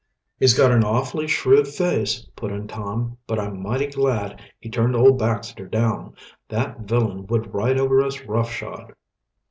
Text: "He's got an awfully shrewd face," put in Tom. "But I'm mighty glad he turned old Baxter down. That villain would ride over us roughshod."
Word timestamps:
"He's 0.39 0.55
got 0.57 0.71
an 0.71 0.83
awfully 0.83 1.27
shrewd 1.27 1.67
face," 1.67 2.21
put 2.35 2.51
in 2.51 2.67
Tom. 2.67 3.17
"But 3.27 3.37
I'm 3.37 3.61
mighty 3.61 3.85
glad 3.85 4.41
he 4.59 4.67
turned 4.67 4.95
old 4.95 5.19
Baxter 5.19 5.67
down. 5.67 6.15
That 6.49 6.79
villain 6.79 7.27
would 7.27 7.53
ride 7.53 7.77
over 7.77 8.01
us 8.03 8.23
roughshod." 8.23 8.95